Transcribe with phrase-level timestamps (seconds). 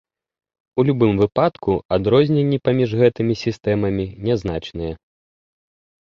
[0.81, 4.93] У любым выпадку адрозненні паміж гэтымі сістэмамі нязначныя.